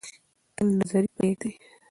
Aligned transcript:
تنگ 0.55 0.69
نظري 0.79 1.09
پریږدئ. 1.17 1.51